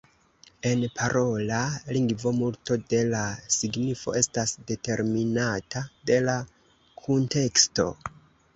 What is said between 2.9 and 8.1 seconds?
de la signifo estas determinata de la kunteksto.